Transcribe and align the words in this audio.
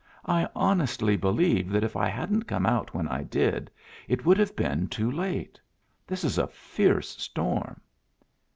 I 0.25 0.49
honestly 0.55 1.15
believe 1.15 1.69
that 1.69 1.83
if 1.83 1.95
I 1.95 2.07
hadn't 2.07 2.47
come 2.47 2.65
out 2.65 2.91
when 2.95 3.07
I 3.07 3.21
did 3.21 3.69
it 4.07 4.25
would 4.25 4.39
have 4.39 4.55
been 4.55 4.87
too 4.87 5.11
late. 5.11 5.59
This 6.07 6.23
is 6.23 6.39
a 6.39 6.47
fierce 6.47 7.09
storm." 7.21 7.79